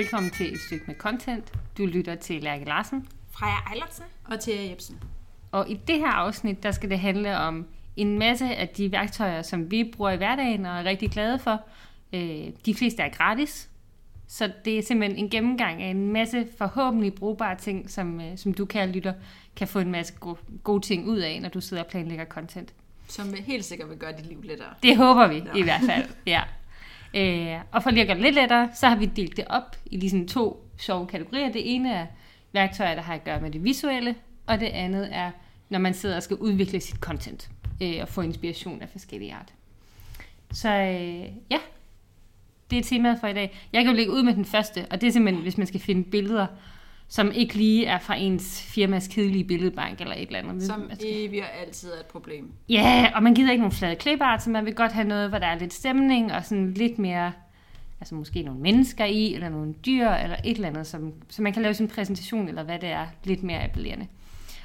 [0.00, 1.52] Velkommen til et stykke med content.
[1.78, 3.08] Du lytter til Lærke Larsen.
[3.30, 4.04] Freja Eilertsen.
[4.24, 4.98] Og Thea Jebsen.
[5.52, 7.66] Og i det her afsnit, der skal det handle om
[7.96, 11.62] en masse af de værktøjer, som vi bruger i hverdagen og er rigtig glade for.
[12.12, 13.70] Øh, de fleste er gratis,
[14.28, 18.54] så det er simpelthen en gennemgang af en masse forhåbentlig brugbare ting, som, øh, som
[18.54, 19.12] du, kære lytter,
[19.56, 22.74] kan få en masse gode, gode ting ud af, når du sidder og planlægger content.
[23.08, 24.74] Som helt sikkert vil gøre dit liv lettere.
[24.82, 25.58] Det håber vi ja.
[25.58, 26.42] i hvert fald, ja.
[27.14, 29.76] Øh, og for lige at gøre det lidt lettere, så har vi delt det op
[29.86, 31.52] i lige sådan to sjove kategorier.
[31.52, 32.06] Det ene er
[32.52, 34.14] værktøjer, der har at gøre med det visuelle,
[34.46, 35.30] og det andet er,
[35.68, 37.50] når man sidder og skal udvikle sit content
[37.82, 39.52] øh, og få inspiration af forskellige art.
[40.52, 41.58] Så øh, ja,
[42.70, 43.58] det er temaet for i dag.
[43.72, 45.80] Jeg kan jo lægge ud med den første, og det er simpelthen, hvis man skal
[45.80, 46.46] finde billeder,
[47.10, 50.62] som ikke lige er fra ens firmas kedelige billedbank eller et eller andet.
[50.62, 52.52] Som evigt og altid er et problem.
[52.68, 55.38] Ja, og man gider ikke nogle flade klipart, så man vil godt have noget, hvor
[55.38, 57.32] der er lidt stemning og sådan lidt mere,
[58.00, 61.52] altså måske nogle mennesker i, eller nogle dyr, eller et eller andet, som, så man
[61.52, 64.06] kan lave sin præsentation, eller hvad det er, lidt mere appellerende.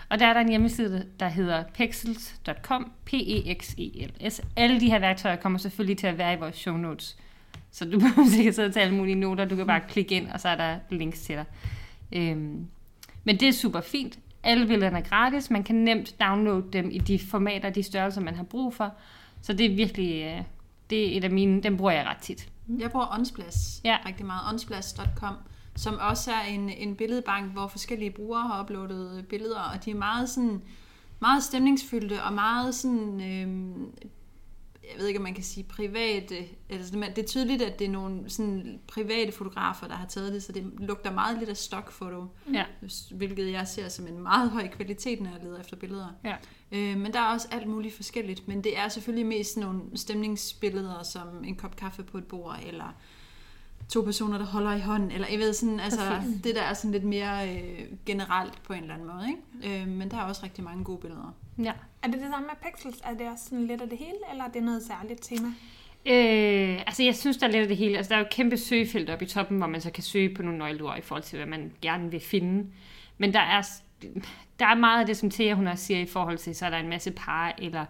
[0.09, 4.41] Og der er der en hjemmeside, der hedder pexels.com, P-E-X-E-L-S.
[4.55, 7.17] Alle de her værktøjer kommer selvfølgelig til at være i vores show notes.
[7.71, 9.45] Så du behøver sikkert sidde og tage alle mulige noter.
[9.45, 11.45] Du kan bare klikke ind, og så er der links til dig.
[12.15, 12.67] Øhm,
[13.23, 14.19] men det er super fint.
[14.43, 15.51] Alle billederne er gratis.
[15.51, 18.93] Man kan nemt downloade dem i de formater, de størrelser, man har brug for.
[19.41, 20.41] Så det er virkelig, øh,
[20.89, 22.49] det er et af mine, dem bruger jeg ret tit.
[22.79, 23.97] Jeg bruger Onsplash ja.
[24.05, 24.41] rigtig meget.
[24.49, 25.35] Onsplash.com,
[25.75, 29.95] som også er en, en billedbank, hvor forskellige brugere har uploadet billeder, og de er
[29.95, 30.61] meget sådan
[31.19, 33.75] meget stemningsfyldte og meget sådan øh,
[34.91, 36.35] jeg ved ikke, om man kan sige private,
[36.69, 40.43] altså det er tydeligt, at det er nogle sådan private fotografer, der har taget det,
[40.43, 42.65] så det lugter meget lidt af stockfoto, ja.
[43.11, 46.07] hvilket jeg ser som en meget høj kvalitet, når jeg leder efter billeder.
[46.23, 46.35] Ja.
[46.71, 51.03] Øh, men der er også alt muligt forskelligt, men det er selvfølgelig mest nogle stemningsbilleder,
[51.03, 52.95] som en kop kaffe på et bord, eller
[53.89, 56.01] to personer, der holder i hånden, eller jeg ved sådan, altså
[56.43, 59.81] det der er sådan lidt mere øh, generelt på en eller anden måde, ikke?
[59.81, 61.35] Øh, men der er også rigtig mange gode billeder.
[61.57, 61.73] Ja.
[62.03, 63.01] Er det det samme med Pixels?
[63.03, 65.47] Er det også sådan lidt af det hele, eller er det noget særligt tema?
[66.05, 67.97] Øh, altså jeg synes, der er lidt af det hele.
[67.97, 70.35] Altså der er jo et kæmpe søgefelt oppe i toppen, hvor man så kan søge
[70.35, 72.67] på nogle nøgleord i forhold til, hvad man gerne vil finde.
[73.17, 73.61] Men der er,
[74.59, 76.69] der er meget af det, som Thea hun også siger i forhold til, så er
[76.69, 77.85] der en masse par, eller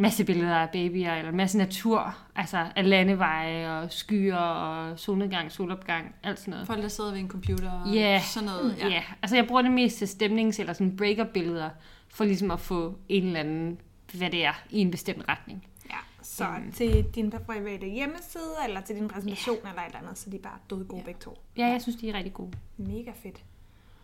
[0.00, 5.52] masse billeder af babyer, eller en masse natur, altså af landeveje og skyer og solnedgang,
[5.52, 6.66] solopgang, alt sådan noget.
[6.66, 8.22] Folk, der sidder ved en computer og yeah.
[8.22, 8.78] sådan noget.
[8.78, 9.12] Ja, yeah.
[9.22, 11.70] altså jeg bruger det mest til stemnings- eller sådan breaker-billeder,
[12.08, 13.80] for ligesom at få en eller anden,
[14.14, 15.66] hvad det er, i en bestemt retning.
[15.90, 19.70] Ja, så um, til din private hjemmeside, eller til din præsentation, yeah.
[19.70, 21.04] eller et eller andet, så de er bare døde gode yeah.
[21.04, 21.38] begge to.
[21.56, 22.52] Ja, jeg synes, de er rigtig gode.
[22.76, 23.44] Mega fedt.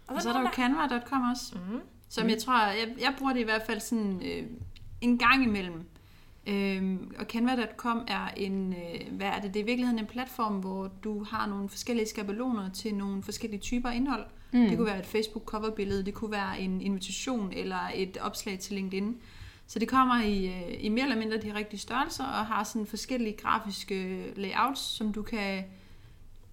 [0.07, 1.81] Og, og så, så er der jo Canva.com også, mm.
[2.09, 2.31] som mm.
[2.31, 4.47] jeg tror, jeg, jeg bruger det i hvert fald sådan øh,
[5.01, 5.85] en gang imellem.
[6.47, 10.55] Øhm, og Canva.com er en, øh, hvad er det, det er i virkeligheden en platform,
[10.55, 14.27] hvor du har nogle forskellige skabeloner til nogle forskellige typer indhold.
[14.53, 14.69] Mm.
[14.69, 18.75] Det kunne være et Facebook coverbillede, det kunne være en invitation eller et opslag til
[18.75, 19.17] LinkedIn.
[19.67, 22.87] Så det kommer i, øh, i mere eller mindre de rigtige størrelser og har sådan
[22.87, 25.65] forskellige grafiske layouts, som du kan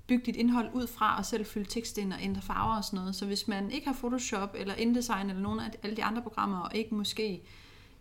[0.07, 2.99] bygge dit indhold ud fra og selv fylde tekst ind og ændre farver og sådan
[2.99, 3.15] noget.
[3.15, 6.59] Så hvis man ikke har Photoshop eller InDesign eller nogle af alle de andre programmer
[6.59, 7.41] og ikke måske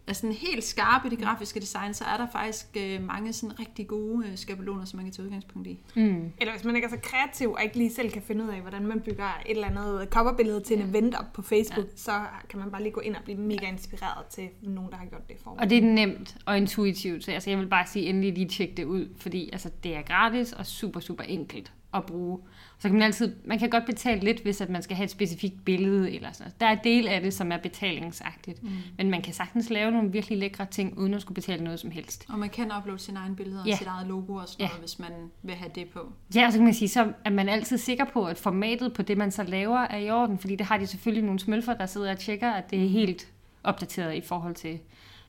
[0.06, 3.60] er sådan helt skarpe i det grafiske design, så er der faktisk øh, mange sådan
[3.60, 5.78] rigtig gode øh, skabeloner, som man kan tage udgangspunkt i.
[5.96, 6.32] Mm.
[6.38, 8.60] Eller hvis man ikke er så kreativ og ikke lige selv kan finde ud af,
[8.60, 11.96] hvordan man bygger et eller andet coverbillede til en event op på Facebook, ja.
[11.96, 15.06] så kan man bare lige gå ind og blive mega inspireret til nogen, der har
[15.06, 18.06] gjort det for Og det er nemt og intuitivt, så altså, jeg vil bare sige,
[18.06, 22.06] endelig lige tjekke det ud, fordi altså, det er gratis og super, super enkelt at
[22.06, 22.38] bruge.
[22.82, 25.10] Så kan man altid, man kan godt betale lidt, hvis at man skal have et
[25.10, 26.60] specifikt billede eller sådan noget.
[26.60, 28.62] Der er del af det, som er betalingsagtigt.
[28.62, 28.70] Mm.
[28.96, 31.90] Men man kan sagtens lave nogle virkelig lækre ting, uden at skulle betale noget som
[31.90, 32.26] helst.
[32.28, 33.72] Og man kan uploade sine egne billeder ja.
[33.72, 34.68] og sit eget logo og sådan ja.
[34.68, 36.12] noget, hvis man vil have det på.
[36.34, 39.02] Ja, og så kan man sige, så er man altid sikker på, at formatet på
[39.02, 40.38] det, man så laver, er i orden.
[40.38, 43.28] Fordi det har de selvfølgelig nogle smølfer, der sidder og tjekker, at det er helt
[43.64, 44.78] opdateret i forhold til,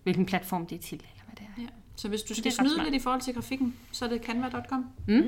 [0.03, 1.61] hvilken platform det er til, eller hvad det er.
[1.61, 1.67] Ja.
[1.95, 4.85] Så hvis du skal snyde lidt i forhold til grafikken, så er det canva.com.
[5.07, 5.23] Mm.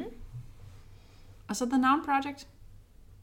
[1.47, 2.47] Og så The Noun Project.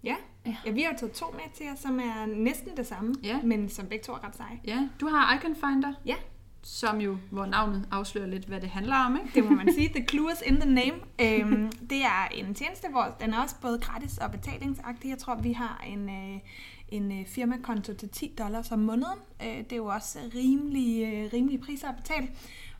[0.05, 0.17] Ja.
[0.47, 0.57] ja.
[0.67, 3.43] ja, vi har taget to med til jer, som er næsten det samme, ja.
[3.43, 4.61] men som begge to er ret seje.
[4.65, 5.93] Ja, du har Icon Finder.
[6.07, 6.17] Ja.
[6.65, 9.31] Som jo, hvor navnet afslører lidt, hvad det handler om, ikke?
[9.35, 9.89] Det må man sige.
[9.95, 10.93] The clue is in the name.
[11.21, 15.11] Øhm, det er en tjeneste, hvor den er også både gratis og betalingsagtig.
[15.11, 16.41] Jeg tror, vi har en, øh,
[16.89, 19.19] en øh, firmakonto til 10 dollars om måneden.
[19.43, 22.29] Øh, det er jo også rimelig, øh, rimelig priser at betale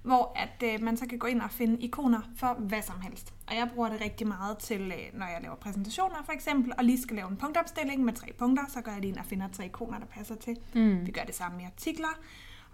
[0.03, 3.35] hvor at øh, man så kan gå ind og finde ikoner for hvad som helst.
[3.49, 6.85] Og jeg bruger det rigtig meget til, øh, når jeg laver præsentationer for eksempel, og
[6.85, 9.49] lige skal lave en punktopstilling med tre punkter, så går jeg lige ind og finder
[9.49, 10.57] tre ikoner, der passer til.
[10.75, 11.07] Mm.
[11.07, 12.19] Vi gør det samme med artikler.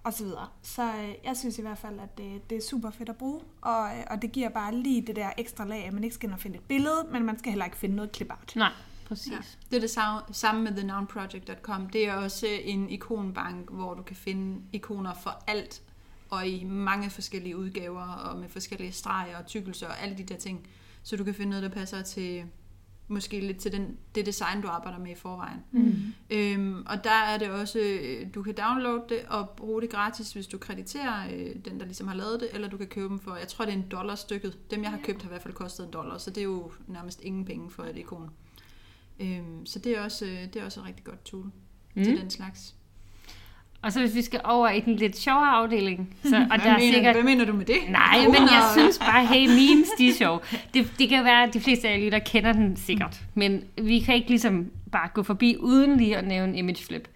[0.04, 0.46] og så videre.
[0.62, 3.40] Så øh, jeg synes i hvert fald, at det, det er super fedt at bruge,
[3.60, 6.26] og, øh, og det giver bare lige det der ekstra lag, at man ikke skal
[6.28, 8.52] ind og finde et billede, men man skal heller ikke finde noget klipart.
[8.56, 8.72] Nej,
[9.08, 9.32] præcis.
[9.32, 9.38] Ja.
[9.70, 11.86] Det er det sa- samme med thenownproject.com.
[11.90, 15.82] Det er også en ikonbank, hvor du kan finde ikoner for alt,
[16.30, 20.36] og i mange forskellige udgaver, og med forskellige streger og tykkelser og alle de der
[20.36, 20.68] ting.
[21.02, 22.44] Så du kan finde noget, der passer til
[23.08, 25.58] måske lidt til den, det design, du arbejder med i forvejen.
[25.72, 25.94] Mm.
[26.30, 30.32] Øhm, og der er det også, øh, du kan downloade det og bruge det gratis,
[30.32, 33.18] hvis du krediterer øh, den, der ligesom har lavet det, eller du kan købe dem
[33.18, 34.70] for, jeg tror det er en dollar stykket.
[34.70, 36.72] Dem jeg har købt har i hvert fald kostet en dollar, så det er jo
[36.86, 38.30] nærmest ingen penge for et ikon.
[39.20, 41.50] Øhm, så det er, også, øh, det er også et rigtig godt tool
[41.94, 42.04] mm.
[42.04, 42.74] til den slags.
[43.82, 46.16] Og så hvis vi skal over i den lidt sjovere afdeling.
[46.24, 47.14] Så, og Hvad, der er mener, sikkert...
[47.14, 47.76] hvad mener du med det?
[47.88, 50.40] Nej, men jeg synes bare, hey, memes, de er sjove.
[50.74, 53.20] Det, det kan være, at de fleste af jer lytter kender den sikkert.
[53.34, 57.08] Men vi kan ikke ligesom bare gå forbi uden lige at nævne image flip.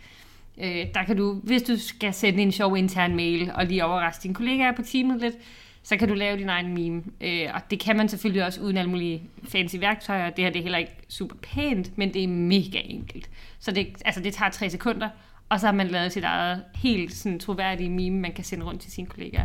[0.58, 4.22] Øh, der kan du, hvis du skal sende en sjov intern mail og lige overraske
[4.22, 5.34] dine kollegaer på teamet lidt,
[5.82, 7.02] så kan du lave din egen meme.
[7.20, 10.30] Øh, og det kan man selvfølgelig også uden alle mulige fancy værktøjer.
[10.30, 13.30] Det her det er heller ikke super pænt, men det er mega enkelt.
[13.60, 15.08] Så det, altså, det tager tre sekunder,
[15.52, 18.80] og så har man lavet sit eget helt sådan, troværdige meme, man kan sende rundt
[18.80, 19.44] til sine kollegaer.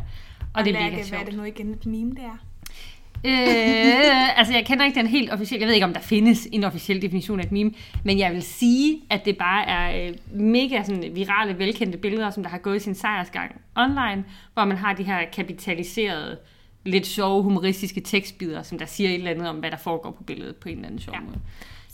[0.54, 1.10] Og det er mega sjovt.
[1.10, 2.38] hvad er det nu igen et meme, det er?
[3.26, 5.62] Øh, altså, jeg kender ikke den helt officielle.
[5.62, 7.72] Jeg ved ikke, om der findes en officiel definition af et meme.
[8.04, 12.44] Men jeg vil sige, at det bare er øh, mega sådan, virale, velkendte billeder, som
[12.44, 16.38] der har gået sin sejrsgang online, hvor man har de her kapitaliserede,
[16.86, 20.24] lidt sjove, humoristiske tekstbider, som der siger et eller andet om, hvad der foregår på
[20.24, 21.22] billedet på en eller anden sjov Ja.
[21.22, 21.38] måde.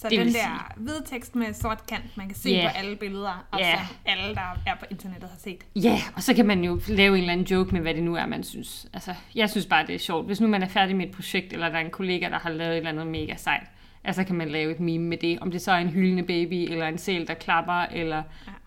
[0.03, 2.71] Så Det den der hvide tekst med sort kant, man kan se yeah.
[2.71, 3.71] på alle billeder, og Ja.
[3.77, 5.63] som alle, der er på internettet, har set.
[5.75, 8.15] Ja, og så kan man jo lave en eller anden joke med, hvad det nu
[8.15, 8.87] er, man synes.
[8.93, 10.25] Altså, jeg synes bare, det er sjovt.
[10.25, 12.49] Hvis nu man er færdig med et projekt, eller der er en kollega, der har
[12.49, 13.63] lavet et eller andet mega sejt,
[14.03, 15.39] altså kan man lave et meme med det.
[15.39, 18.23] Om det så er en hyldende baby, eller en sæl, der klapper, eller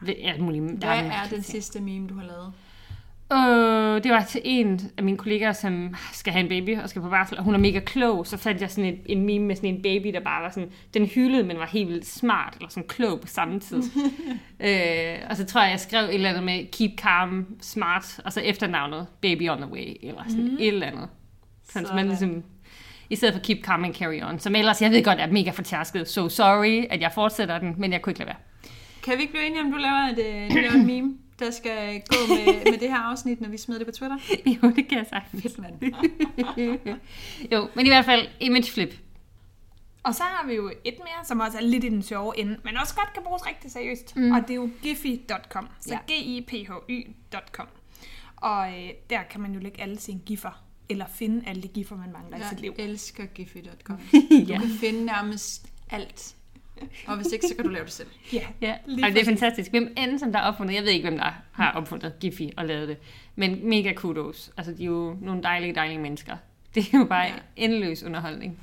[0.07, 0.13] ja.
[0.31, 0.63] alt muligt.
[0.83, 1.45] Der Hvad mange er den ting.
[1.45, 2.53] sidste meme, du har lavet?
[3.33, 7.03] Øh, det var til en af mine kollegaer, som skal have en baby og skal
[7.03, 9.57] på barsel, og hun er mega klog, så fandt jeg sådan en, en meme med
[9.57, 12.69] sådan en baby, der bare var sådan, den hyldede, men var helt vildt smart, eller
[12.69, 13.83] sådan klog på samme tid.
[14.67, 18.33] øh, og så tror jeg, jeg skrev et eller andet med keep calm, smart, og
[18.33, 20.57] så efternavnet baby on the way, eller sådan mm.
[20.61, 21.09] et eller andet.
[21.65, 22.09] Sådan, så man Sådan.
[22.09, 22.43] ligesom,
[23.11, 25.51] i stedet for keep calm and carry on, som ellers, jeg ved godt, er mega
[25.51, 28.39] fortærsket, so sorry, at jeg fortsætter den, men jeg kunne ikke lade være.
[29.03, 32.03] Kan vi ikke blive enige om, du laver et, øh, laver et meme, der skal
[32.09, 34.17] gå med, med det her afsnit, når vi smider det på Twitter?
[34.63, 35.43] jo, det kan jeg sagtens.
[35.43, 35.75] Fedt, mand.
[37.53, 38.95] jo, men i hvert fald image flip.
[40.03, 42.57] Og så har vi jo et mere, som også er lidt i den sjove ende,
[42.65, 44.17] men også godt kan bruges rigtig seriøst.
[44.17, 44.33] Mm.
[44.33, 45.69] Og det er jo giphy.com.
[45.81, 45.99] Så Ja.
[46.09, 46.15] ja.
[46.15, 47.67] G-I-P-H-Y.com.
[48.37, 51.97] Og øh, der kan man jo lægge alle sine giffer, eller finde alle de giffer,
[51.97, 52.75] man mangler i sit liv.
[52.79, 53.99] Jeg elsker giphy.com.
[54.13, 54.19] Ja.
[54.55, 56.35] Du kan finde nærmest alt.
[57.07, 58.09] Og hvis ikke, så kan du lave det selv.
[58.33, 59.71] Ja, Ja, Lige altså, det er fantastisk.
[59.71, 62.65] Hvem end som der har opfundet, jeg ved ikke, hvem der har opfundet Giphy og
[62.67, 62.97] lavet det,
[63.37, 64.53] men mega kudos.
[64.57, 66.37] Altså, de er jo nogle dejlige, dejlige mennesker.
[66.75, 67.33] Det er jo bare Ja.
[67.57, 68.59] endeløs underholdning.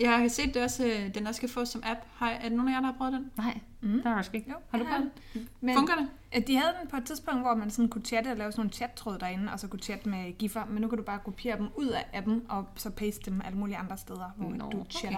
[0.00, 2.00] Jeg har set det også, øh, den også skal fås som app.
[2.16, 3.30] Har, er der nogen af jer, der har prøvet den?
[3.36, 4.02] Nej, Mm.
[4.02, 4.50] der er også ikke.
[4.50, 5.48] Jo, Har du jeg prøvet den?
[5.60, 6.08] Men Fungerer det?
[6.36, 8.60] øh, de havde den på et tidspunkt, hvor man sådan kunne chatte og lave sådan
[8.60, 11.58] nogle chat-tråd derinde, og så kunne chatte med giffer, men nu kan du bare kopiere
[11.58, 14.80] dem ud af appen, og så paste dem alle mulige andre steder, hvor Nå, du
[14.80, 15.08] okay.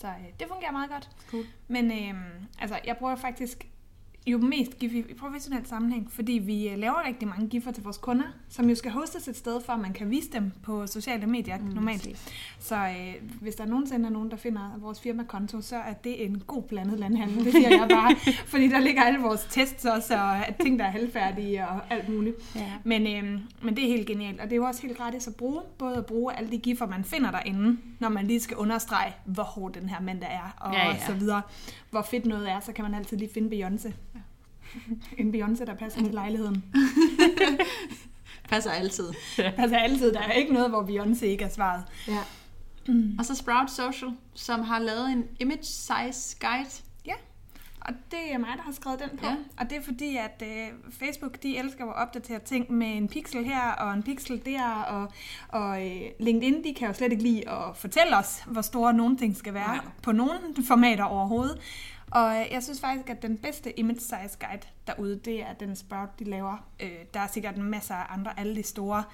[0.00, 1.10] Så øh, det fungerer meget godt.
[1.30, 1.44] Cool.
[1.68, 3.66] Men øh, altså, jeg bruger faktisk
[4.32, 7.98] jo mest GIF i professionel sammenhæng, fordi vi øh, laver rigtig mange giffer til vores
[7.98, 11.26] kunder, som jo skal hostes et sted, for at man kan vise dem på sociale
[11.26, 12.32] medier mm, normalt.
[12.58, 16.42] Så øh, hvis der nogensinde er nogen, der finder vores firmakonto, så er det en
[16.46, 18.16] god blandet landhandel, det siger jeg bare.
[18.52, 22.36] fordi der ligger alle vores tests også, og ting, der er halvfærdige og alt muligt.
[22.56, 22.72] Ja.
[22.84, 25.36] Men, øh, men det er helt genialt, og det er jo også helt gratis at
[25.36, 25.60] bruge.
[25.78, 29.42] Både at bruge alle de giffer, man finder derinde, når man lige skal understrege, hvor
[29.42, 30.88] hård den her mandag er, og ja.
[30.88, 31.06] ja.
[31.06, 31.42] så videre.
[31.90, 33.92] Hvor fedt noget er, så kan man altid lige finde Beyoncé.
[35.18, 36.64] En Beyoncé, der passer til lejligheden.
[38.48, 39.12] Passer altid.
[39.38, 41.84] Altså altid, der er ikke noget, hvor Beyoncé ikke er svaret.
[42.08, 42.20] Ja.
[42.88, 43.16] Mm.
[43.18, 46.70] Og så Sprout Social, som har lavet en image size guide.
[47.88, 49.26] Og det er mig, der har skrevet den på.
[49.26, 49.30] Ja.
[49.30, 49.36] Ja.
[49.58, 53.44] Og det er fordi, at øh, Facebook, de elsker at opdatere ting med en pixel
[53.44, 54.82] her og en pixel der.
[54.82, 55.12] Og,
[55.48, 59.16] og øh, LinkedIn, de kan jo slet ikke lide at fortælle os, hvor store nogle
[59.16, 59.76] ting skal være.
[59.76, 59.84] Nej.
[60.02, 61.58] på nogle formater overhovedet.
[62.10, 65.76] Og øh, jeg synes faktisk, at den bedste image size guide derude, det er den
[65.76, 66.68] Sprout, de laver.
[66.80, 69.04] Øh, der er sikkert masser af andre, alle de store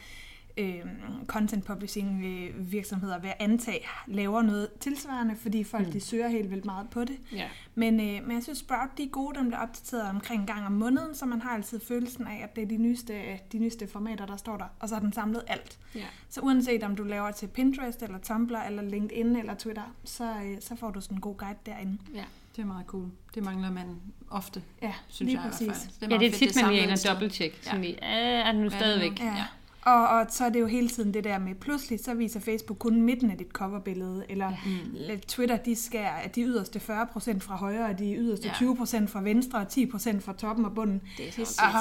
[0.57, 0.81] øh,
[1.27, 5.93] content publishing øh, virksomheder ved at antage, laver noget tilsvarende, fordi folk Mm.
[5.93, 7.19] de søger helt vildt meget på det.
[7.33, 7.49] Ja.
[7.75, 10.67] Men, øh, men jeg synes, Sprout de er gode, dem bliver opdateret omkring en gang
[10.67, 13.23] om måneden, så man har altid følelsen af, at det er de nyeste,
[13.53, 15.79] de nyeste formater, der står der, og så har den samlet alt.
[15.95, 16.05] Ja.
[16.29, 20.57] Så uanset om du laver til Pinterest, eller Tumblr, eller LinkedIn, eller Twitter, så, øh,
[20.61, 21.99] så får du sådan en god guide derinde.
[22.15, 22.25] ja.
[22.57, 23.09] Det er meget cool.
[23.35, 23.87] Det mangler man
[24.31, 25.61] ofte, Ja, synes lige jeg præcis.
[25.61, 25.91] i hvert fald.
[26.01, 27.11] Det er Ja, det er fedt, tit, man og sted.
[27.11, 27.55] dobbelt-check.
[27.57, 27.63] Ja.
[27.71, 29.21] Sådan lige, er det nu Hvad stadigvæk?
[29.21, 29.25] Ja.
[29.25, 29.45] Ja.
[29.83, 32.79] Og, og så er det jo hele tiden det der med, pludselig så viser Facebook
[32.79, 34.53] kun midten af dit coverbillede, eller
[35.09, 35.17] ja.
[35.29, 38.67] Twitter, de skærer de yderste 40% fra højre, og de yderste Ja.
[38.67, 38.73] ja.
[38.73, 41.03] 20% fra venstre, og 10% fra toppen og bunden.
[41.17, 41.75] Det er så Ah.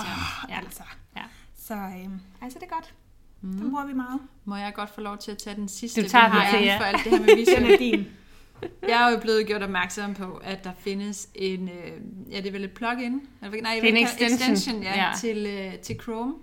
[0.50, 0.58] Ja.
[0.58, 0.84] altså.
[1.18, 1.22] Ja.
[1.58, 2.94] Så øhm, altså det er godt.
[3.42, 3.52] Mm.
[3.54, 4.20] Den bruger vi meget.
[4.46, 6.56] Må jeg godt få lov til at tage den sidste, Du tager vi har den
[6.56, 6.80] inden ja.
[6.80, 7.72] for alt det her med Den visuelt?
[7.72, 8.06] er din.
[8.88, 11.92] Jeg er jo blevet gjort opmærksom på, at der findes en, øh,
[12.32, 13.22] ja det er vel et plugin?
[13.42, 15.12] Eller, nej, Det er en extension, extension ja, ja.
[15.18, 16.34] Til, øh, til Chrome,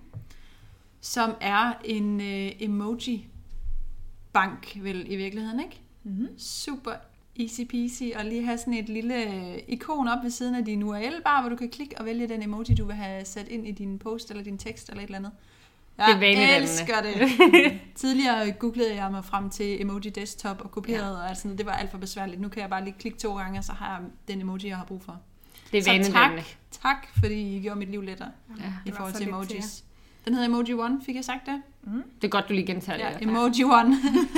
[1.01, 5.81] som er en øh, emoji-bank vel i virkeligheden, ikke?
[6.03, 6.27] Mm-hmm.
[6.37, 6.91] Super
[7.39, 10.83] easy peasy, og lige have sådan et lille øh, ikon op ved siden af din
[10.83, 13.71] URL-bar, hvor du kan klikke og vælge den emoji, du vil have sat ind i
[13.71, 15.31] din post eller din tekst eller et eller andet.
[16.07, 17.31] Det er elsker det.
[17.95, 21.23] Tidligere googlede jeg mig frem til emoji desktop og kopierede, ja.
[21.23, 21.57] og alt sådan noget.
[21.57, 22.41] det var alt for besværligt.
[22.41, 24.77] Nu kan jeg bare lige klikke to gange, og så har jeg den emoji, jeg
[24.77, 25.21] har brug for.
[25.71, 26.31] Det er Så tak,
[26.81, 28.73] tak, fordi I gjorde mit liv lettere Ja.
[28.85, 29.83] i forhold til emojis.
[30.25, 31.61] Den hedder Emoji One, fik jeg sagt det?
[32.21, 33.21] Det er godt, du lige gentager Ja, det.
[33.27, 33.95] Emoji One.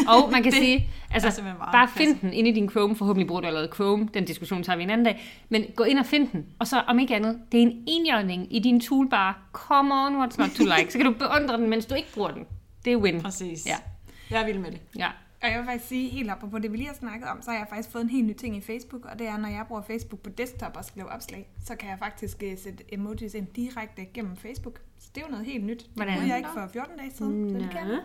[0.07, 1.97] Og man kan Det sige, altså bare klasse.
[1.97, 2.95] find den inde i din Chrome.
[2.95, 4.09] Forhåbentlig bruger du allerede Chrome.
[4.13, 5.23] Den diskussion tager vi en anden dag.
[5.49, 6.45] Men gå ind og find den.
[6.59, 9.39] Og så om ikke andet, det er en enhjørning i din toolbar.
[9.53, 10.91] Come on, what's not to like.
[10.91, 12.43] Så kan du beundre den, mens du ikke bruger den.
[12.85, 13.21] Det er win.
[13.21, 13.65] Præcis.
[13.65, 13.75] Ja.
[14.31, 14.79] Jeg er vild med det.
[14.97, 15.07] Ja.
[15.43, 17.51] Og jeg vil faktisk sige, helt op på det, vi lige har snakket om, så
[17.51, 19.65] har jeg faktisk fået en helt ny ting i Facebook, og det er, når jeg
[19.67, 23.47] bruger Facebook på desktop og skriver opslag, så kan jeg faktisk øh, sætte emojis ind
[23.47, 24.81] direkte gennem Facebook.
[24.99, 25.79] Så det er jo noget helt nyt.
[25.79, 26.17] Det Hvordan?
[26.17, 27.49] kunne jeg ikke for 14 dage siden.
[27.49, 27.99] Så det kan jeg.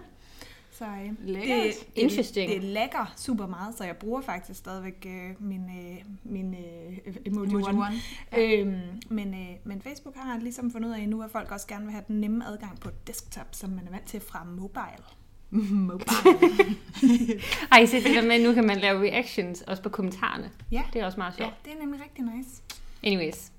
[0.70, 1.64] Så øh, Lækkert.
[1.64, 2.50] det, det, Interesting.
[2.50, 7.48] det lækker super meget, så jeg bruger faktisk stadigvæk øh, min, øh, min øh, emoji,
[7.50, 7.78] Emoji one.
[7.78, 7.96] One.
[8.38, 11.84] Øhm, men, øh, men Facebook har ligesom fundet ud af nu, at folk også gerne
[11.84, 15.04] vil have den nemme adgang på desktop, som man er vant til fra mobile.
[17.72, 20.50] Ej, se det der med, at nu kan man lave reactions også på kommentarerne.
[20.72, 21.64] Ja, Det er også meget ja sjovt.
[21.64, 22.50] det er nemlig rigtig nice.
[23.04, 23.50] Anyways.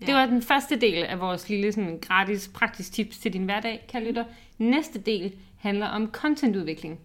[0.00, 0.14] Det Ja.
[0.14, 4.02] var den første del af vores lille sådan, gratis praktisk tips til din hverdag, kan
[4.04, 4.24] lytter.
[4.58, 6.98] Næste del handler om contentudvikling.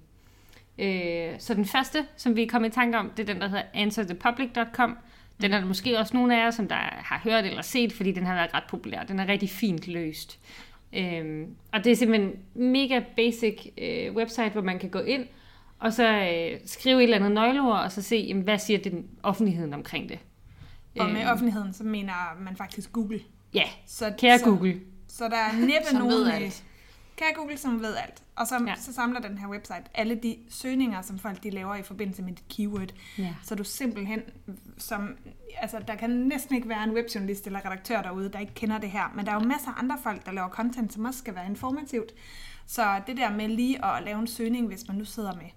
[0.77, 3.47] Øh, så den første, som vi er kommet i tanke om, det er den, der
[3.47, 4.97] hedder answerthepublic.com.
[5.41, 8.11] Den er der måske også nogle af jer, som der har hørt eller set, fordi
[8.11, 9.03] den har været ret populær.
[9.03, 10.39] Den er rigtig fint løst.
[10.93, 15.25] Øhm, og det er simpelthen mega basic øh, website, hvor man kan gå ind,
[15.79, 19.05] og så øh, skrive et eller andet nøgleord, og så se, jamen, hvad siger den
[19.23, 20.19] offentligheden omkring det.
[20.99, 23.19] Og med Øhm, offentligheden, så mener man faktisk Google.
[23.53, 24.79] Ja, Så, kære så, Google.
[25.07, 26.51] Så der er næppe nogen...
[27.19, 28.23] Kære Google, som ved alt.
[28.35, 28.75] Og så, ja.
[28.75, 32.33] så samler den her website alle de søgninger, som folk de laver i forbindelse med
[32.33, 32.89] dit keyword.
[33.17, 33.35] Ja.
[33.43, 34.21] Så du simpelthen,
[34.77, 35.17] som,
[35.57, 38.91] altså der kan næsten ikke være en webjournalist eller redaktør derude, der ikke kender det
[38.91, 39.11] her.
[39.15, 41.45] Men der er jo masser af andre folk, der laver content, som også skal være
[41.45, 42.11] informativt.
[42.65, 45.49] Så det der med lige at lave en søgning, hvis man nu sidder med,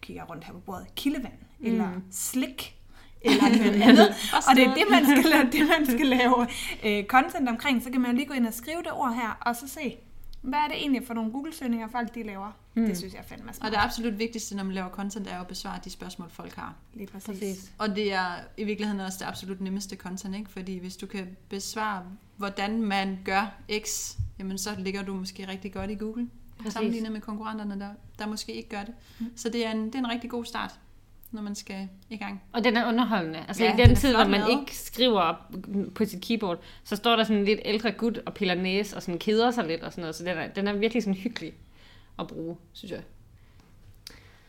[0.00, 1.66] kigger rundt her på bordet, kildevand, mm.
[1.70, 2.76] eller slik,
[3.20, 4.08] eller noget andet.
[4.48, 6.46] og det er det, man skal lave, det, man skal lave
[6.84, 7.82] øh, content omkring.
[7.82, 9.96] Så kan man jo lige gå ind og skrive det ord her, og så se,
[10.46, 12.52] hvad er det egentlig for nogle Google-søgninger, folk de laver.
[12.74, 12.86] Mm.
[12.86, 13.68] Det synes jeg fandme er smart.
[13.68, 16.74] Og det absolut vigtigste, når man laver content, er at besvare de spørgsmål, folk har.
[16.94, 17.26] Lige præcis.
[17.26, 17.72] Præcis.
[17.78, 18.26] Og det er
[18.56, 20.50] i virkeligheden også det absolut nemmeste content, ikke?
[20.50, 22.04] Fordi hvis du kan besvare,
[22.36, 26.28] hvordan man gør X, jamen så ligger du måske rigtig godt i Google.
[26.56, 26.72] Præcis.
[26.72, 28.94] Sammenlignet med konkurrenterne, der, der måske ikke gør det.
[29.36, 30.80] Så det er, en, det er en rigtig god start,
[31.30, 32.42] når man skal i gang.
[32.52, 33.38] Og den er underholdende.
[33.48, 34.60] Altså Ja, i den den tid, hvor man lavet.
[34.60, 35.36] ikke skriver op
[35.94, 39.02] på sit keyboard, så står der sådan en lidt ældre gut og piller næse og
[39.02, 40.14] sådan keder sig lidt og sådan noget.
[40.14, 41.52] Så den er, den er virkelig sådan hyggelig
[42.18, 43.02] at bruge, synes jeg.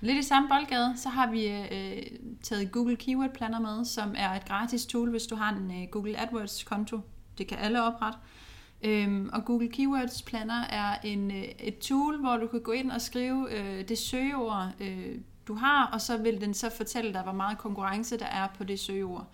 [0.02, 2.04] Lidt i samme boldgade, så har vi øh,
[2.44, 5.88] taget Google Keyword Planner med, som er et gratis tool, hvis du har en øh,
[5.92, 7.00] Google AdWords konto.
[7.38, 8.20] Det kan alle oprette.
[8.84, 12.92] Øhm, og Google Keywords Planner er en, øh, et tool, hvor du kan gå ind
[12.92, 15.16] og skrive øh, det søgeord, øh,
[15.48, 18.64] du har, og så vil den så fortælle dig, hvor meget konkurrence der er på
[18.64, 19.28] det søgeord.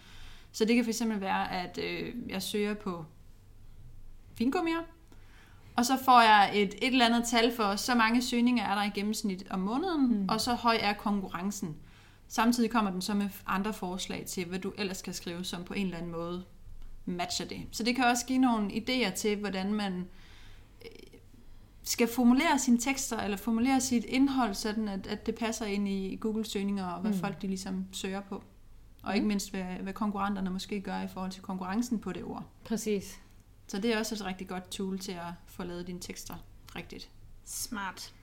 [0.52, 3.06] Så det kan fx være, at øh, jeg søger på
[4.38, 4.82] fingummier,
[5.76, 8.84] og så får jeg et, et eller andet tal for, så mange søgninger er der
[8.84, 10.30] i gennemsnit om måneden, mm.
[10.30, 11.76] og så høj er konkurrencen.
[12.28, 15.74] Samtidig kommer den så med andre forslag til, hvad du ellers skal skrive, som på
[15.74, 16.44] en eller anden måde
[17.06, 17.62] matcher det.
[17.72, 20.08] Så det kan også give nogle idéer til, hvordan man
[21.84, 26.16] skal formulere sine tekster, eller formulere sit indhold, sådan at, at det passer ind i
[26.22, 27.18] Google-søgninger, og hvad mm.
[27.18, 28.44] folk de ligesom søger på.
[29.04, 32.44] Og ikke mindst, hvad, hvad konkurrenterne måske gør i forhold til konkurrencen på det ord.
[32.64, 33.20] Præcis.
[33.68, 36.36] Så det er også et rigtig godt tool til at få lavet dine tekster
[36.76, 37.10] rigtigt.
[37.46, 38.14] Smart.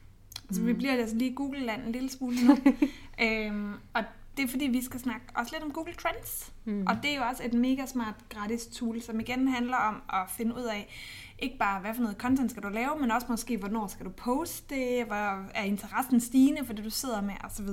[0.49, 0.67] Altså, mm.
[0.67, 2.57] vi bliver altså lige Google-land en lille smule nu.
[3.27, 4.05] øhm, og
[4.37, 6.53] det er fordi, vi skal snakke også lidt om Google Trends.
[6.65, 6.85] Mm.
[6.89, 10.31] Og det er jo også et mega smart gratis tool, som igen handler om at
[10.31, 10.89] finde ud af,
[11.39, 14.11] ikke bare hvad for noget content skal du lave, men også måske, hvornår skal du
[14.11, 17.69] poste det, hvor er interessen stigende for det, du sidder med osv.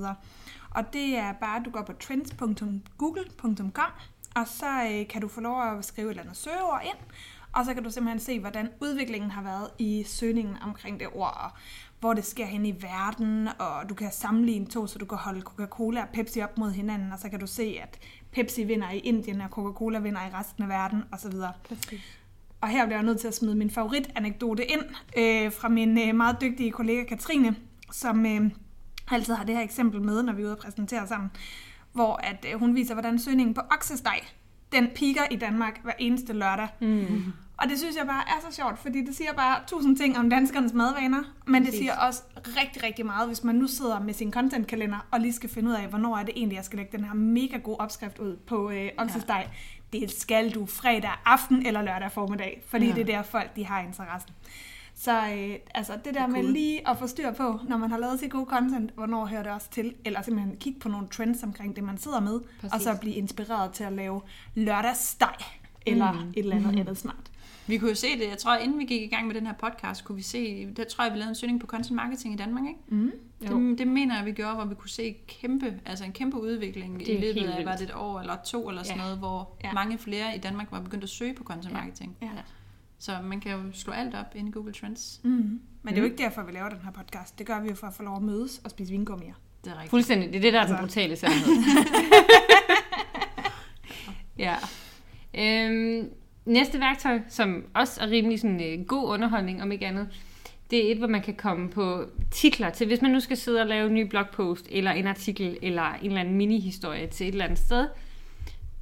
[0.70, 3.92] Og det er bare, at du går på trends.google.com,
[4.36, 6.98] og så øh, kan du få lov at skrive et eller andet søgeord ind,
[7.58, 11.38] og så kan du simpelthen se, hvordan udviklingen har været i søgningen omkring det ord,
[11.44, 11.50] og
[12.00, 15.42] hvor det sker hen i verden, og du kan sammenligne to, så du kan holde
[15.42, 18.00] Coca-Cola og Pepsi op mod hinanden, og så kan du se, at
[18.32, 21.34] Pepsi vinder i Indien, og Coca-Cola vinder i resten af verden, osv.
[22.62, 24.82] Og her bliver jeg nødt til at smide min favoritanekdote ind
[25.18, 27.56] øh, fra min øh, meget dygtige kollega Katrine,
[27.92, 28.52] som øh,
[29.12, 31.32] altid har det her eksempel med, når vi er ude og præsentere sammen,
[31.94, 34.20] hvor at øh, hun viser, hvordan søgningen på oksesteg,
[34.72, 36.68] den piker i Danmark hver eneste lørdag.
[36.82, 37.34] Mm.
[37.58, 40.30] Og det synes jeg bare er så sjovt, fordi det siger bare tusind ting om
[40.30, 44.32] danskernes madvaner, men det siger også rigtig, rigtig meget, hvis man nu sidder med sin
[44.32, 47.06] contentkalender og lige skal finde ud af, hvornår er det egentlig, jeg skal lægge den
[47.06, 49.50] her mega gode opskrift ud på øh, oksesteg.
[49.94, 50.00] Ja.
[50.00, 52.94] Det skal du fredag aften eller lørdag formiddag, fordi ja.
[52.94, 54.34] det er der folk, de har interessen.
[54.96, 57.98] Så øh, altså det der det med lige at få styr på, når man har
[57.98, 61.44] lavet sit gode content, hvornår hører det også til, eller simpelthen kigge på nogle trends
[61.44, 62.74] omkring det, man sidder med, Præcis.
[62.74, 64.22] og så blive inspireret til at lave
[64.56, 65.36] lørdagssteg,
[65.86, 66.30] eller mm.
[66.30, 66.80] et eller andet mm.
[66.80, 67.32] andet smart.
[67.68, 69.54] Vi kunne jo se det, jeg tror, inden vi gik i gang med den her
[69.54, 72.38] podcast, kunne vi se, der tror jeg, vi lavede en søgning på content marketing i
[72.38, 72.80] Danmark, ikke?
[72.88, 73.12] Mm.
[73.42, 77.10] Det, det, mener jeg, vi gjorde, hvor vi kunne se kæmpe, altså en kæmpe udvikling
[77.10, 79.04] i løbet af, var det et år eller to eller sådan ja.
[79.04, 79.74] noget, hvor ja.
[79.74, 82.18] mange flere i Danmark var begyndt at søge på content marketing.
[82.22, 82.26] Ja.
[82.26, 82.42] Ja.
[83.00, 85.22] Så man kan jo slå alt op i Google Trends.
[85.24, 85.30] Mm.
[85.32, 86.12] Men det er jo mm.
[86.12, 87.40] ikke derfor, vi laver den her podcast.
[87.40, 89.34] Det gør vi jo for at få lov at mødes og spise vingummier.
[89.64, 89.90] Det er rigtigt.
[89.90, 90.30] Fuldstændig.
[90.30, 90.76] Det er det, der er altså.
[90.76, 91.54] den brutale sandhed.
[94.46, 94.56] ja.
[95.34, 96.10] Øhm,
[96.48, 100.08] næste værktøj, som også er rimelig sådan, øh, god underholdning, om ikke andet,
[100.72, 103.62] det er et, hvor man kan komme på titler til, hvis man nu skal sidde
[103.62, 107.32] og lave en ny blogpost, eller en artikel, eller en eller anden mini-historie til et
[107.32, 107.88] eller andet sted,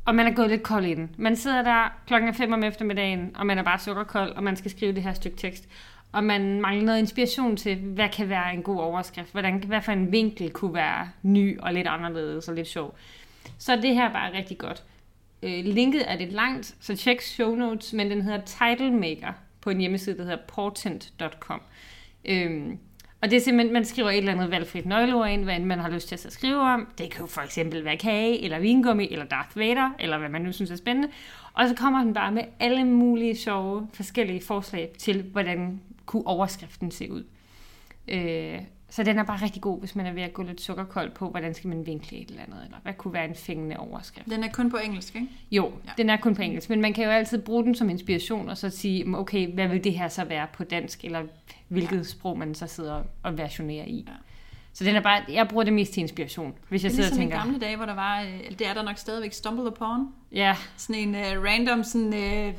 [0.05, 1.15] og man er gået lidt kold inden.
[1.17, 4.71] Man sidder der klokken 5 om eftermiddagen, og man er bare sukkerkold, og man skal
[4.71, 5.67] skrive det her stykke tekst.
[6.11, 9.91] Og man mangler noget inspiration til, hvad kan være en god overskrift, hvordan, hvad for
[9.91, 12.95] en vinkel kunne være ny og lidt anderledes og lidt sjov.
[13.57, 14.83] Så er det her bare rigtig godt.
[15.45, 19.69] Øh, linket er lidt langt, så tjek show notes, men den hedder Title Maker på
[19.69, 21.61] en hjemmeside, der hedder portent.com.
[22.25, 22.77] Øhm,
[23.21, 25.79] og det er simpelthen, man skriver et eller andet valgfrit nøgleord ind, hvad end man
[25.79, 26.87] har lyst til at skrive om.
[26.97, 30.41] Det kan jo for eksempel være kage, eller vingummi, eller Darth Vader, eller hvad man
[30.41, 31.09] nu synes er spændende.
[31.53, 36.91] Og så kommer den bare med alle mulige sjove, forskellige forslag til, hvordan kunne overskriften
[36.91, 37.23] se ud.
[38.07, 41.11] Øh, så den er bare rigtig god, hvis man er ved at gå lidt sukkerkold
[41.11, 44.29] på, hvordan skal man vinkle et eller andet, eller hvad kunne være en fængende overskrift.
[44.29, 45.27] Den er kun på engelsk, ikke?
[45.51, 45.91] Jo, ja.
[45.97, 48.57] den er kun på engelsk, men man kan jo altid bruge den som inspiration, og
[48.57, 51.23] så sige, okay, hvad vil det her så være på dansk, eller
[51.67, 52.03] hvilket ja.
[52.03, 54.05] sprog man så sidder og versionerer i.
[54.07, 54.13] Ja.
[54.77, 57.35] Så den er bare, jeg bruger det mest til inspiration, hvis jeg sidder og tænker...
[57.35, 59.33] Det er ligesom i gamle dage, hvor der var, øh, det er der nok stadigvæk,
[59.33, 60.07] Stumble Upon.
[60.31, 60.55] Ja.
[60.77, 62.53] Sådan en uh, random sådan, uh,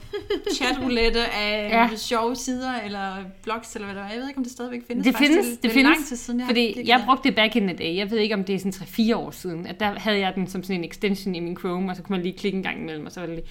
[0.54, 1.96] chatroulette af ja.
[1.96, 4.10] sjove sider, eller blogs, eller hvad der var.
[4.10, 5.06] Jeg ved ikke, om det stadigvæk findes.
[5.06, 7.56] Det findes, det, det, det findes, lang tid siden, jeg fordi jeg brugte det back
[7.56, 7.96] in the day.
[7.96, 10.46] Jeg ved ikke, om det er sådan 3-4 år siden, at der havde jeg den
[10.46, 12.80] som sådan en extension i min Chrome, og så kunne man lige klikke en gang
[12.80, 13.48] imellem, og så var det lige...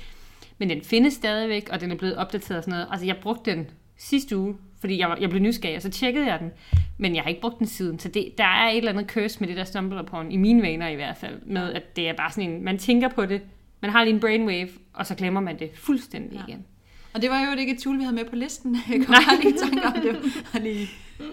[0.58, 2.88] Men den findes stadigvæk, og den er blevet opdateret og sådan noget.
[2.91, 6.39] Altså, jeg brugte den sidste uge, fordi jeg, jeg blev nysgerrig, og så tjekkede jeg
[6.39, 6.51] den.
[6.97, 9.39] Men jeg har ikke brugt den siden, så det, der er et eller andet curse
[9.39, 12.13] med det der stumble upon, i mine vaner i hvert fald, med at det er
[12.13, 13.41] bare sådan en, man tænker på det,
[13.81, 16.43] man har lige en brainwave, og så glemmer man det fuldstændig ja.
[16.47, 16.65] igen.
[17.13, 18.77] Og det var jo ikke et tool, vi havde med på listen.
[18.89, 20.62] Jeg kunne bare lige tænke om det.
[20.62, 20.88] lige,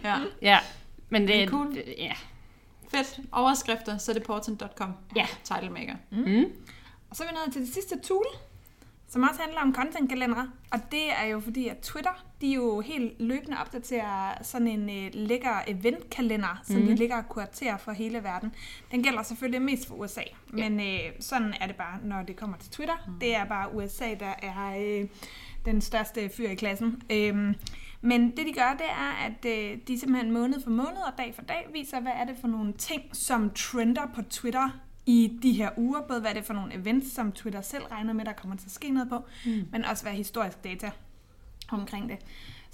[0.05, 0.17] ja.
[0.43, 0.59] ja,
[1.09, 1.75] men det, er cool.
[1.75, 2.13] Det, ja.
[2.91, 3.21] Fedt.
[3.33, 4.93] Overskrifter, så er det portent.com.
[5.17, 5.27] Ja.
[5.45, 5.95] Title Maker.
[6.11, 6.19] Mm.
[6.19, 6.45] Mm.
[7.11, 8.27] Og så er vi nået til det sidste tool,
[9.13, 10.51] som også handler om contentkalendere.
[10.71, 15.11] Og det er jo fordi, at Twitter, de jo helt løbende opdaterer sådan en øh,
[15.15, 16.87] lækker eventkalender, som mm.
[16.87, 18.55] de ligger og kuraterer for hele verden.
[18.91, 20.21] Den gælder selvfølgelig mest for USA,
[20.57, 20.69] ja.
[20.69, 23.05] men øh, sådan er det bare, når det kommer til Twitter.
[23.07, 23.13] Mm.
[23.21, 25.09] Det er bare USA, der er øh,
[25.65, 27.03] den største fyr i klassen.
[27.11, 27.55] Øh,
[28.01, 31.35] men det de gør, det er, at øh, de simpelthen måned for måned og dag
[31.35, 34.69] for dag viser, hvad er det for nogle ting, som trender på Twitter
[35.07, 38.13] i de her uger, både hvad det er for nogle events, som Twitter selv regner
[38.13, 39.69] med, der kommer til at ske noget på, mm.
[39.73, 40.91] men også hvad historisk data
[41.69, 42.19] omkring det.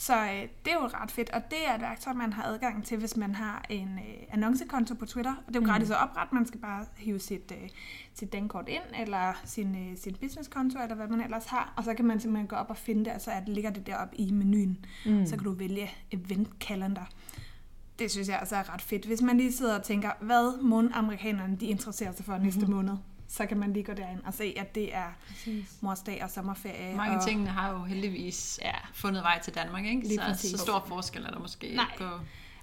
[0.00, 2.84] Så øh, det er jo ret fedt, og det er et værktøj, man har adgang
[2.84, 5.30] til, hvis man har en øh, annoncekonto på Twitter.
[5.30, 5.66] Og det er jo mm.
[5.66, 7.68] gratis at oprette, man skal bare hive sit, øh,
[8.14, 11.94] sit dankort ind, eller sin, øh, sin businesskonto, eller hvad man ellers har, og så
[11.94, 14.30] kan man simpelthen gå op og finde det, og så er ligger det deroppe i
[14.30, 14.84] menuen.
[15.06, 15.26] Mm.
[15.26, 17.08] Så kan du vælge event calendar
[17.98, 19.04] det synes jeg altså er ret fedt.
[19.06, 22.46] Hvis man lige sidder og tænker, hvad må amerikanerne de interesserer sig for mm-hmm.
[22.46, 22.96] næste måned,
[23.28, 25.76] så kan man lige gå derind og se, at det er præcis.
[25.80, 26.96] morsdag og sommerferie.
[26.96, 27.26] Mange og...
[27.26, 28.74] tingene har jo heldigvis ja.
[28.94, 30.02] fundet vej til Danmark, ikke?
[30.02, 30.50] Lige så, præcis.
[30.50, 31.86] så stor forskel er der måske Nej.
[31.98, 32.04] på...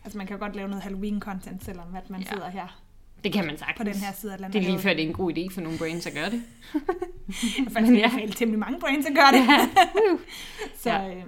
[0.04, 2.30] Altså man kan jo godt lave noget Halloween-content, selvom at man ja.
[2.30, 2.82] sidder her
[3.24, 3.78] det kan man sagt.
[3.78, 4.54] På den her side af landet.
[4.54, 6.41] Det er lige før, det er en god idé for nogle brains at gøre det.
[7.74, 9.48] Faktisk er det temmelig mange brains at gøre det.
[9.48, 9.69] Ja.
[10.84, 11.15] så, ja.
[11.15, 11.24] Øh,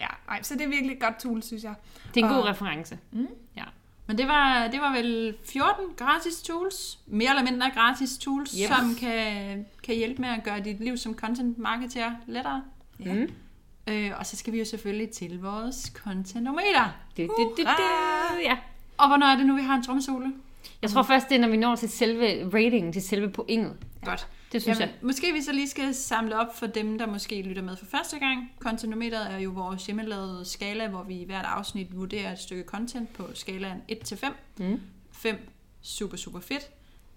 [0.00, 1.74] ja, ej, så det er virkelig et godt tool, synes jeg.
[2.14, 2.98] Det er en og, god reference.
[3.12, 3.26] Mm.
[3.56, 3.64] Ja.
[4.06, 8.68] Men det var, det var vel 14 gratis tools, mere eller mindre gratis tools, Yep.
[8.68, 12.62] som kan, kan hjælpe med at gøre dit liv som content marketer lettere.
[13.04, 13.14] Ja.
[13.14, 13.28] Mm.
[13.92, 16.84] Øh, og så skal vi jo selvfølgelig til vores contentometer.
[17.16, 18.56] Det, det, det, det, ja.
[18.98, 20.32] Og hvornår er det nu, vi har en trommesole?
[20.82, 23.76] Jeg tror først, det er, når vi når til selve ratingen, til selve pointet.
[24.04, 24.28] Godt.
[24.52, 25.06] Det synes Jamen, jeg.
[25.06, 28.18] måske vi så lige skal samle op for dem, der måske lytter med for første
[28.18, 28.52] gang.
[28.58, 33.12] Contentometeret er jo vores hjemmelavede skala, hvor vi i hvert afsnit vurderer et stykke content
[33.12, 34.32] på skalaen 1 til 5.
[34.58, 34.80] Mm.
[35.12, 35.48] 5,
[35.82, 36.70] super, super fedt.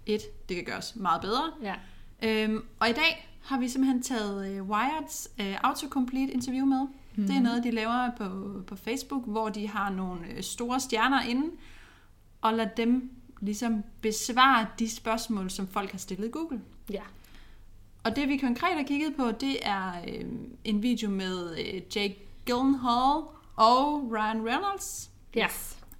[0.06, 1.52] 1, det kan gøres meget bedre.
[1.62, 1.74] Ja.
[2.22, 6.80] Øhm, og i dag har vi simpelthen taget øh, Wired's øh, autocomplete interview med.
[6.80, 7.26] Mm-hmm.
[7.26, 11.22] Det er noget, de laver på, på Facebook, hvor de har nogle øh, store stjerner
[11.22, 11.50] inde,
[12.40, 16.60] og lader dem ligesom besvare de spørgsmål, som folk har stillet i Google.
[16.90, 17.02] Ja.
[18.04, 20.24] Og det vi konkret har kigget på, det er øh,
[20.64, 23.22] en video med øh, Jake Gyllenhaal
[23.56, 25.10] og Ryan Reynolds.
[25.34, 25.46] Ja.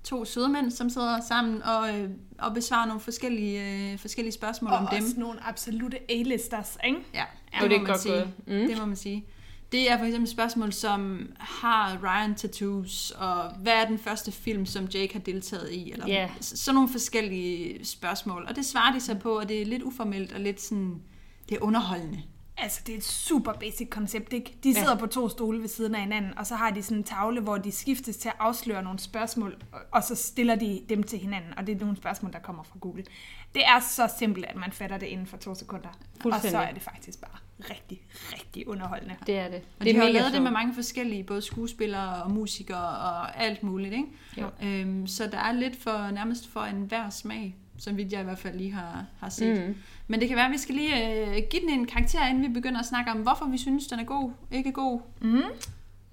[0.05, 4.73] To søde mænd, som sidder sammen og, øh, og besvarer nogle forskellige, øh, forskellige spørgsmål
[4.73, 5.05] Og om dem.
[5.05, 6.99] også nogle absolute A-listers, ikke?
[7.15, 7.25] Ja,
[7.63, 8.25] Jo, det er må man godt sige.
[8.47, 8.69] Mm.
[8.69, 9.25] Det må man sige.
[9.73, 14.67] Det er for eksempel spørgsmål som, har Ryan tattoos, og hvad er den første film,
[14.67, 15.93] som Jake har deltaget i?
[15.93, 16.29] Eller Ja.
[16.41, 18.47] s- sådan nogle forskellige spørgsmål.
[18.49, 21.03] Og det svarer de så på, og det er lidt uformelt og lidt sådan,
[21.49, 22.23] det er underholdende.
[22.57, 24.57] Altså, det er et super basic koncept, ikke?
[24.65, 24.97] De sidder ja.
[24.97, 27.57] på to stole ved siden af hinanden, og så har de sådan en tavle, hvor
[27.59, 29.57] de skiftes til at afsløre nogle spørgsmål,
[29.93, 32.77] og- så stiller de dem til hinanden, og det er nogle spørgsmål, der kommer fra
[32.81, 33.05] Google.
[33.55, 35.89] Det er så simpelt, at man fatter det inden for to sekunder.
[35.89, 36.59] Og så Fuldstændig.
[36.61, 37.39] er det faktisk bare
[37.71, 38.03] rigtig,
[38.33, 39.17] rigtig underholdende.
[39.27, 39.63] Det er det.
[39.81, 43.43] Og det de er har lavet det med mange forskellige, både skuespillere og musikere og
[43.43, 44.07] alt muligt, ikke?
[44.41, 44.51] Jo.
[44.63, 48.25] Øhm, så der er lidt for nærmest for en hver smag, som vidt jeg i
[48.25, 49.67] hvert fald lige har, har set.
[49.69, 49.75] Mm.
[50.07, 52.49] Men det kan være, at vi skal lige øh, give den en karakter, inden vi
[52.49, 55.01] begynder at snakke om, hvorfor vi synes, den er god, ikke god.
[55.21, 55.43] Mm.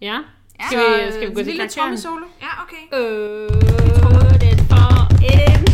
[0.01, 0.05] Ja.
[0.11, 0.19] Ja.
[0.67, 1.87] Skal, Så, vi, øh, skal vi gå til lille karakteren?
[1.87, 2.25] trommesolo?
[2.41, 2.99] Ja, okay.
[2.99, 3.49] Øh,
[4.41, 5.67] det får en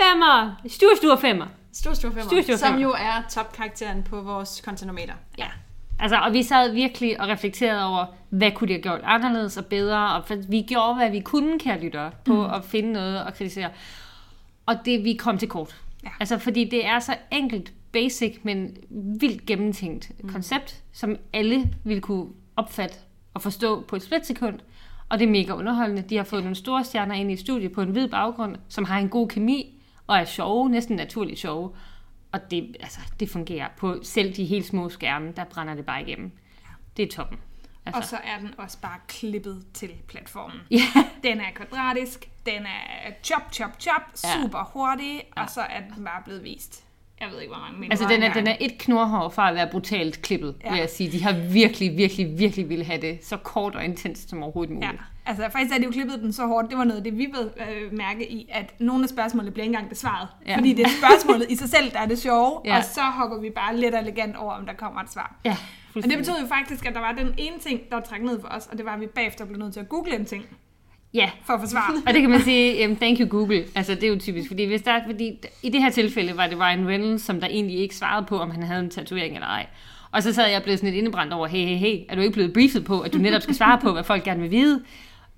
[0.00, 0.60] femmer.
[0.68, 1.46] Stur, stur femmer.
[1.72, 2.82] Stor, stor femmer, Stor, stor som femmer.
[2.82, 5.14] jo er topkarakteren på vores kontinumeter.
[5.38, 5.46] Ja.
[5.98, 9.66] Altså, og vi sad virkelig og reflekterede over, hvad kunne de have gjort anderledes og
[9.66, 12.54] bedre, og vi gjorde, hvad vi kunne, kære lyttere, på mm.
[12.54, 13.70] at finde noget og kritisere.
[14.70, 15.80] Og det, vi kom til kort.
[16.04, 16.10] Ja.
[16.20, 18.76] Altså, fordi det er så enkelt, basic, men
[19.20, 20.32] vildt gennemtænkt mm.
[20.32, 22.96] koncept, som alle ville kunne opfatte
[23.34, 24.58] og forstå på et splitsekund.
[25.08, 26.02] Og det er mega underholdende.
[26.02, 28.98] De har fået nogle store stjerner ind i studiet på en hvid baggrund, som har
[28.98, 31.70] en god kemi og er sjove, næsten naturligt sjove.
[32.32, 36.02] Og det, altså, det fungerer på selv de helt små skærme, der brænder det bare
[36.02, 36.30] igennem.
[36.96, 37.38] Det er toppen.
[37.86, 40.60] Og så er den også bare klippet til platformen.
[40.70, 44.42] Ja, Den er kvadratisk, den er chop, chop, chop, Ja.
[44.42, 46.84] super hurtig, og så er den bare blevet vist.
[47.20, 47.92] Jeg ved ikke, hvor mange minutter.
[48.04, 50.66] altså den er, den er et knurhår fra at være brutalt klippet, ja.
[50.66, 50.72] Ja.
[50.72, 51.12] vil jeg sige.
[51.12, 54.74] De har virkelig, virkelig, virkelig ville have det så kort og intenst som overhovedet Ja,
[54.86, 55.02] muligt.
[55.26, 56.70] altså faktisk er det jo klippet den så hårdt.
[56.70, 59.64] Det var noget af det, vi ved øh, mærke i, at nogle af spørgsmålene bliver
[59.64, 60.28] ikke engang besvaret.
[60.46, 60.50] Ja.
[60.50, 60.56] Ja.
[60.56, 62.70] Fordi det er spørgsmålet i sig selv, der er det sjove, Ja.
[62.72, 62.78] ja.
[62.78, 65.34] og så hopper vi bare lidt og elegant over, om der kommer et svar.
[65.44, 65.56] Ja,
[65.96, 68.48] Og det betød jo faktisk, at der var den ene ting, der trækket ned for
[68.48, 70.44] os, og det var, at vi bagefter blev nødt til at google en ting
[71.14, 71.94] Ja, for at få svar.
[72.06, 73.64] og det kan man sige, um, thank you Google.
[73.74, 76.58] Altså det er jo typisk, fordi, hvis der, fordi i det her tilfælde var det
[76.58, 79.66] Ryan Reynolds, som der egentlig ikke svarede på, om han havde en tatovering eller ej.
[80.12, 82.20] Og så sad jeg og blev sådan lidt indebrændt over, hey, hey, hey, er du
[82.20, 84.82] ikke blevet briefet på, at du netop skal svare på, hvad folk gerne vil vide?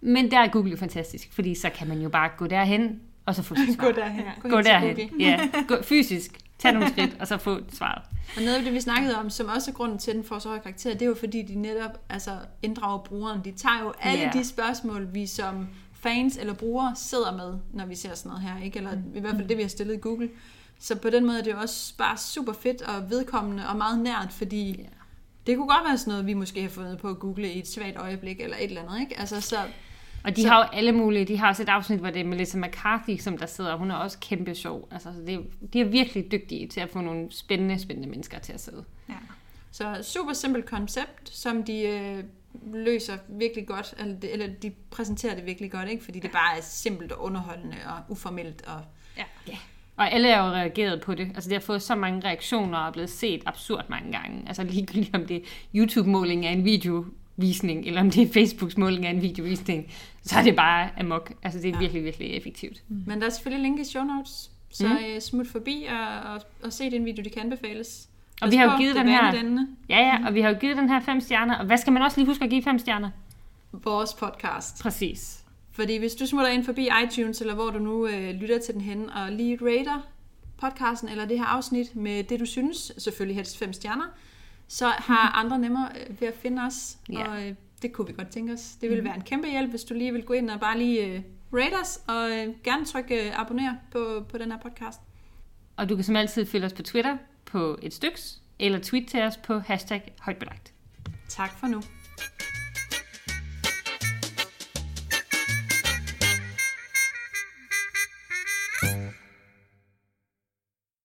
[0.00, 3.34] Men der er Google jo fantastisk, fordi så kan man jo bare gå derhen, og
[3.34, 3.84] så få sit svar.
[3.84, 4.24] Gå derhen.
[4.42, 5.40] Gå til derhen, ja.
[5.68, 6.32] Gå, fysisk,
[6.62, 8.02] tag nogle skridt, og så få svaret.
[8.36, 10.38] Og noget af det, vi snakkede om, som også er grunden til, at den får
[10.38, 12.30] så høj karakter, det er jo fordi, de netop altså,
[12.62, 13.40] inddrager brugeren.
[13.44, 14.30] De tager jo alle Ja.
[14.32, 18.64] de spørgsmål, vi som fans eller brugere sidder med, når vi ser sådan noget her.
[18.64, 18.78] Ikke?
[18.78, 20.28] Eller i hvert fald det, vi har stillet i Google.
[20.78, 23.98] Så på den måde er det jo også bare super fedt og vedkommende og meget
[23.98, 24.84] nært, fordi Ja.
[25.46, 27.68] det kunne godt være sådan noget, vi måske har fundet på at google i et
[27.68, 29.00] svagt øjeblik eller et eller andet.
[29.00, 29.20] Ikke?
[29.20, 29.56] Altså, så,
[30.24, 32.24] Og de Så- har jo alle mulige, de har også et afsnit, hvor det er
[32.24, 34.88] Melissa McCarthy, som der sidder, hun er også kæmpe sjov.
[34.90, 35.40] Altså, så det,
[35.72, 38.84] de er virkelig dygtige til at få nogle spændende, spændende mennesker til at sidde.
[39.08, 39.14] Ja.
[39.72, 42.24] Så super simpelt koncept, som de øh,
[42.74, 46.04] løser virkelig godt, eller, eller de præsenterer det virkelig godt, ikke?
[46.04, 48.62] fordi det bare er simpelt og underholdende og uformelt.
[48.66, 48.80] Og,
[49.16, 49.56] Ja.
[49.96, 51.28] Og alle er jo reageret på det.
[51.34, 54.42] Altså, det har fået så mange reaktioner og er blevet set absurd mange gange.
[54.46, 55.40] Altså, ligegyldigt om det er
[55.74, 56.64] YouTube-måling af en
[57.36, 59.92] videovisning, eller om det er Facebooks måling af en videovisning,
[60.22, 61.32] så er det bare amok.
[61.42, 61.78] Altså, det er Ja.
[61.78, 62.82] virkelig, virkelig effektivt.
[62.88, 64.92] men der er selvfølgelig link i show notes, så Mm.
[65.14, 65.20] mm.
[65.20, 68.08] smut forbi og, og, og se den video, det kan anbefales.
[68.40, 69.66] Og Pas vi har jo givet den her-.
[69.88, 71.58] Ja, ja, og vi har jo givet den her fem stjerner.
[71.58, 73.10] Og hvad skal man også lige huske at give fem stjerner?
[73.72, 74.82] Vores podcast.
[74.82, 75.38] Præcis.
[75.72, 78.82] Fordi hvis du smutter ind forbi iTunes, eller hvor du nu øh, lytter til den
[78.82, 80.06] hen, og lige rater
[80.60, 84.04] podcasten eller det her afsnit med det, du synes, selvfølgelig helst fem stjerner,
[84.72, 87.28] så har andre nemmere øh, ved at finde os, Ja.
[87.28, 88.76] og øh, det kunne vi godt tænke os.
[88.80, 91.06] Det ville være en kæmpe hjælp, hvis du lige vil gå ind og bare lige
[91.06, 95.00] øh, rate os, og øh, gerne trykke øh, abonner på, på den her podcast.
[95.76, 99.22] Og du kan som altid følge os på Twitter på et styks, eller tweet til
[99.22, 100.72] os på hashtag højtbelagt.
[101.28, 101.82] Tak for nu.